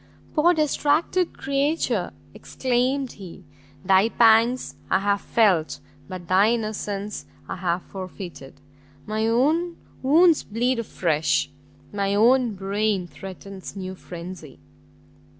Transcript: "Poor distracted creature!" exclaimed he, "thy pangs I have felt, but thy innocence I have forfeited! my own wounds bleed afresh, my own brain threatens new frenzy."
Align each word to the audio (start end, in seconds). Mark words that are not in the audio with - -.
"Poor 0.33 0.51
distracted 0.55 1.37
creature!" 1.37 2.09
exclaimed 2.33 3.11
he, 3.11 3.45
"thy 3.85 4.09
pangs 4.09 4.73
I 4.89 4.97
have 4.97 5.21
felt, 5.21 5.79
but 6.09 6.27
thy 6.27 6.53
innocence 6.53 7.27
I 7.47 7.57
have 7.57 7.83
forfeited! 7.83 8.61
my 9.05 9.27
own 9.27 9.77
wounds 10.01 10.41
bleed 10.41 10.79
afresh, 10.79 11.51
my 11.93 12.15
own 12.15 12.55
brain 12.55 13.05
threatens 13.05 13.75
new 13.75 13.93
frenzy." 13.93 14.59